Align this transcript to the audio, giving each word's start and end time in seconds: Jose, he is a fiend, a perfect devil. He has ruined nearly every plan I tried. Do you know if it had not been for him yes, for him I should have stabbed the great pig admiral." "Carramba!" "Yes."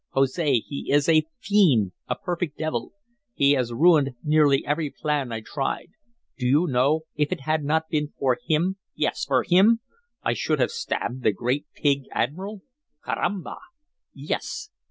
Jose, 0.13 0.61
he 0.61 0.91
is 0.91 1.07
a 1.07 1.27
fiend, 1.41 1.91
a 2.07 2.15
perfect 2.15 2.57
devil. 2.57 2.91
He 3.35 3.51
has 3.51 3.71
ruined 3.71 4.15
nearly 4.23 4.65
every 4.65 4.89
plan 4.89 5.31
I 5.31 5.41
tried. 5.41 5.89
Do 6.39 6.47
you 6.47 6.65
know 6.65 7.01
if 7.15 7.31
it 7.31 7.41
had 7.41 7.63
not 7.63 7.87
been 7.87 8.11
for 8.17 8.35
him 8.43 8.77
yes, 8.95 9.25
for 9.25 9.43
him 9.43 9.79
I 10.23 10.33
should 10.33 10.59
have 10.59 10.71
stabbed 10.71 11.21
the 11.21 11.31
great 11.31 11.67
pig 11.75 12.05
admiral." 12.13 12.63
"Carramba!" 13.05 13.57
"Yes." 14.11 14.71